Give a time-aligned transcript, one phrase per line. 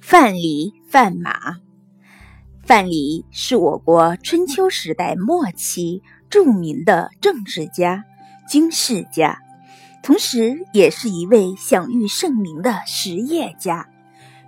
[0.00, 1.58] 范蠡范马，
[2.64, 8.04] 范蠡是我国春秋时代末期著名的政治家、
[8.48, 9.38] 军事家，
[10.02, 13.88] 同时也是一位享誉盛名的实业家，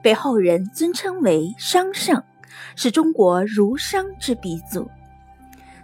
[0.03, 2.25] 被后人尊称为商圣，
[2.75, 4.91] 是中国儒商之鼻祖。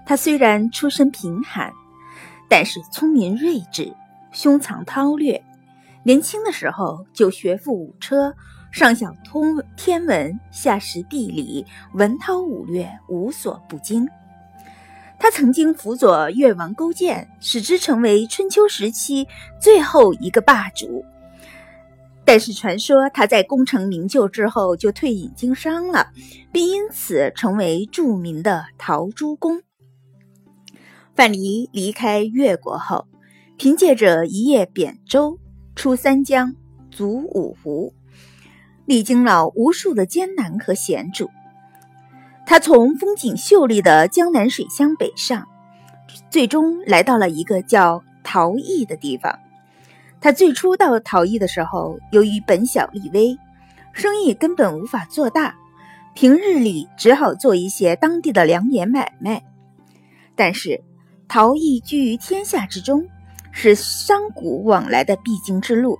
[0.06, 1.70] 他虽然出身贫寒，
[2.48, 3.94] 但是聪明睿智，
[4.32, 5.44] 胸藏韬略，
[6.02, 8.34] 年轻的时候就学富五车。
[8.70, 14.08] 上晓通天文，下识地理，文韬武略，无所不精。
[15.18, 19.26] 他曾经辅佐越王勾践，使之成为春秋时期
[19.60, 21.04] 最后一个霸主。
[22.24, 26.08] 但是传说他在功成名就之后就退隐经商了，
[26.52, 29.62] 并因此成为著名的陶朱公。
[31.16, 33.08] 范蠡离开越国后，
[33.56, 35.38] 凭借着一叶扁舟，
[35.74, 36.54] 出三江，
[36.90, 37.92] 足五湖。
[38.88, 41.28] 历经了无数的艰难和险阻，
[42.46, 45.46] 他从风景秀丽的江南水乡北上，
[46.30, 49.38] 最终来到了一个叫陶邑的地方。
[50.22, 53.38] 他最初到陶邑的时候，由于本小利微，
[53.92, 55.54] 生意根本无法做大，
[56.14, 59.44] 平日里只好做一些当地的粮盐买卖。
[60.34, 60.82] 但是
[61.28, 63.06] 陶邑居于天下之中，
[63.52, 65.98] 是商贾往来的必经之路。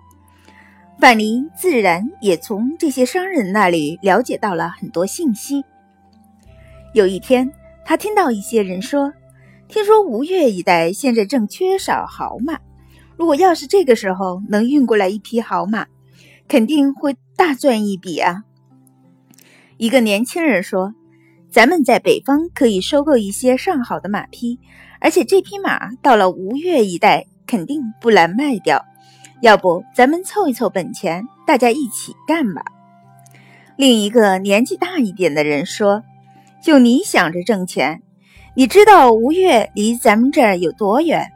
[1.01, 5.65] 范蠡自然也从这些商人那里了解到了很多信息。
[6.93, 7.53] 有一天，
[7.85, 9.13] 他听到一些人说
[9.69, 12.59] ：“听说吴越一带现在正缺少好马，
[13.17, 15.87] 如果要是这个时候能运过来一匹好马，
[16.49, 18.43] 肯定会大赚一笔啊！”
[19.79, 20.95] 一个年轻人说
[21.49, 24.59] ：“咱们在北方可以收购一些上好的马匹，
[25.01, 28.85] 而且这匹马到了吴越一带肯定不难卖掉。”
[29.41, 32.65] 要不咱们凑一凑本钱，大家一起干吧。
[33.77, 36.03] 另一个年纪大一点的人说
[36.61, 38.03] ：“就你想着挣钱，
[38.55, 41.31] 你知道吴越离咱们这儿有多远？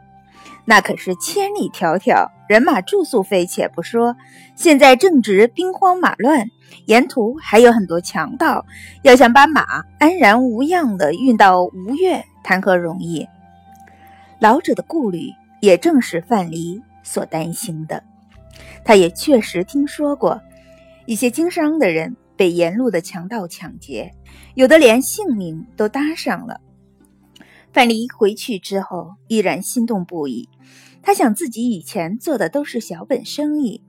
[0.65, 4.17] 那可是千里迢迢，人马住宿费且不说，
[4.55, 6.47] 现在正值兵荒马乱，
[6.85, 8.65] 沿途还有很多强盗，
[9.01, 9.63] 要想把马
[9.99, 13.25] 安然无恙地运到吴越，谈何容易？”
[14.39, 15.31] 老者的顾虑
[15.61, 16.81] 也正是范蠡。
[17.03, 18.03] 所担心的，
[18.83, 20.41] 他也确实听说过
[21.05, 24.11] 一些经商的人被沿路的强盗抢劫，
[24.55, 26.59] 有的连性命都搭上了。
[27.71, 30.47] 范蠡回去之后依然心动不已，
[31.01, 33.83] 他想自己以前做的都是小本生意，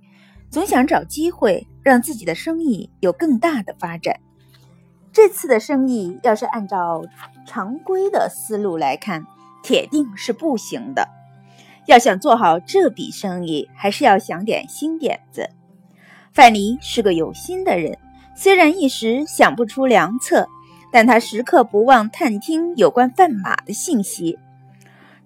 [0.50, 4.18] 总想找机会让自己的生意有更大的发展。
[5.12, 7.04] 这次的生意要是按照
[7.46, 9.24] 常规的思路来看，
[9.62, 11.08] 铁定是不行的。
[11.86, 15.50] 要想做好这笔生意，还是要想点新点子。
[16.32, 17.96] 范蠡是个有心的人，
[18.34, 20.48] 虽然一时想不出良策，
[20.90, 24.38] 但他时刻不忘探听有关范马的信息。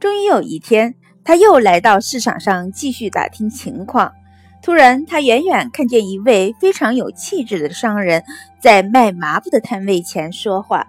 [0.00, 4.12] 终于有一天，他又来到市场上继续打听情况。
[4.60, 8.24] 突然，他远远看见一位非常有气质的商人
[8.60, 10.86] 在卖麻布的摊位前说话。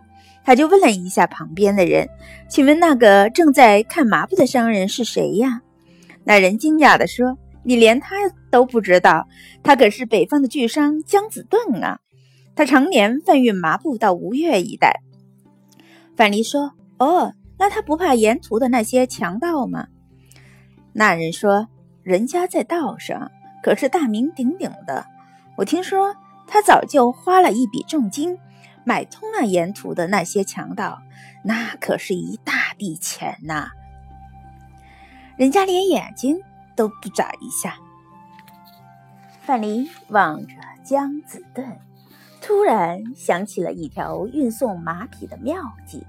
[0.49, 2.09] 他就问了一下旁边的人
[2.49, 5.61] ：“请问那个正在看麻布的商人是谁呀？”
[6.25, 8.15] 那人惊讶地说：“你连他
[8.49, 9.27] 都不知道？
[9.61, 11.99] 他可是北方的巨商姜子盾啊！
[12.55, 15.01] 他常年贩运麻布到吴越一带。”
[16.17, 19.85] 范蠡说：“哦，那他不怕沿途的那些强盗吗？”
[20.93, 21.67] 那人说
[22.01, 23.29] ：“人家在道上
[23.61, 25.05] 可是大名鼎鼎的，
[25.57, 26.15] 我听说
[26.47, 28.35] 他早就花了一笔重金。”
[28.83, 31.01] 买通了沿途的那些强盗，
[31.43, 33.69] 那可是一大笔钱呐！
[35.37, 36.37] 人家连眼睛
[36.75, 37.75] 都不眨一下。
[39.41, 40.53] 范蠡望着
[40.83, 41.77] 姜子盾，
[42.41, 46.05] 突然想起了一条运送马匹的妙计。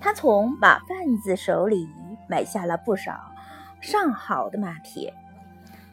[0.00, 1.88] 他从马贩子手里
[2.28, 3.32] 买下了不少
[3.80, 5.12] 上好的马匹。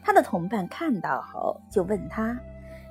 [0.02, 2.36] 他的同伴看到后，就问他：“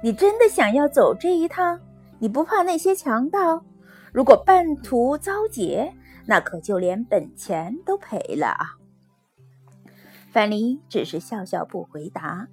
[0.02, 1.80] 你真的想要走这一趟？”
[2.22, 3.66] 你不怕那些强盗？
[4.14, 5.92] 如果半途遭劫，
[6.28, 8.78] 那可就连本钱都赔了啊！
[10.32, 12.48] 范蠡只是笑笑不回答。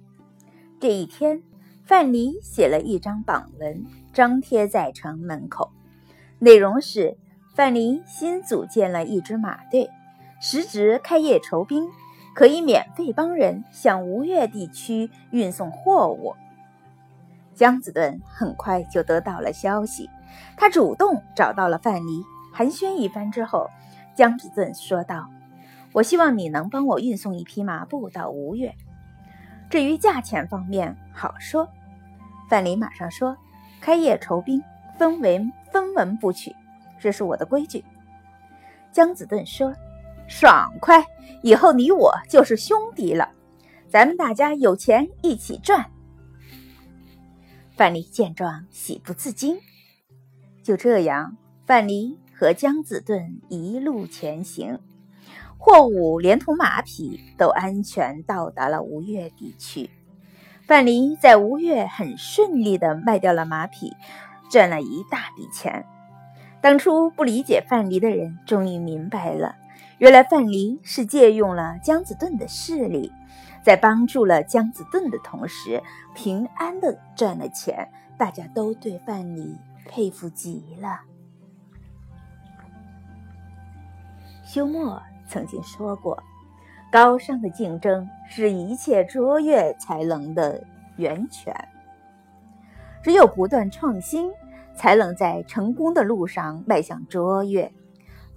[0.79, 1.43] 这一天，
[1.83, 5.69] 范蠡写了一张榜文，张贴在城门口，
[6.39, 7.15] 内容是：
[7.53, 9.87] 范蠡新组建了一支马队，
[10.41, 11.87] 时值开业酬宾，
[12.33, 16.33] 可以免费帮人向吴越地区运送货物。
[17.59, 20.09] 姜子顿很快就得到了消息，
[20.55, 22.23] 他主动找到了范蠡，
[22.53, 23.69] 寒暄一番之后，
[24.15, 25.27] 姜子顿说道
[25.91, 28.73] ：“我希望你能帮我运送一匹马布到吴越。
[29.69, 31.67] 至于价钱方面，好说。”
[32.49, 33.35] 范蠡马上说
[33.81, 34.63] ：“开业酬宾，
[34.97, 36.55] 分文分文不取，
[36.97, 37.83] 这是我的规矩。”
[38.93, 39.75] 姜子顿说
[40.29, 41.05] ：“爽快，
[41.43, 43.29] 以后你我就是兄弟了，
[43.89, 45.85] 咱们大家有钱一起赚。”
[47.79, 49.57] 范蠡见状，喜不自禁。
[50.61, 54.79] 就这样，范蠡和姜子盾一路前行，
[55.57, 59.89] 货物连同马匹都安全到达了吴越地区。
[60.67, 63.93] 范蠡在吴越很顺利地卖掉了马匹，
[64.51, 65.85] 赚了一大笔钱。
[66.59, 69.55] 当初不理解范蠡的人，终于明白了，
[69.99, 73.11] 原来范蠡是借用了姜子盾的势力，
[73.63, 75.83] 在帮助了姜子盾的同时，
[76.15, 77.87] 平安的赚了钱。
[78.17, 79.55] 大家都对范蠡
[79.85, 80.99] 佩服极了。
[84.43, 86.21] 休谟曾经说过
[86.91, 90.61] ：“高尚的竞争是一切卓越才能的
[90.97, 91.55] 源泉，
[93.01, 94.31] 只有不断创新。”
[94.75, 97.69] 才能在成功的路上迈向卓越。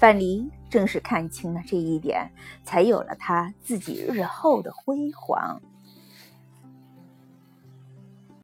[0.03, 2.29] 范蠡正是看清了这一点，
[2.65, 5.63] 才有了他自己日后的辉煌。